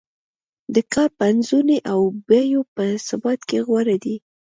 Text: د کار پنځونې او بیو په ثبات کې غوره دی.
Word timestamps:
د 0.73 0.75
کار 0.93 1.09
پنځونې 1.21 1.77
او 1.91 1.99
بیو 2.29 2.61
په 2.75 2.83
ثبات 3.07 3.39
کې 3.49 3.57
غوره 3.67 3.97
دی. 4.03 4.15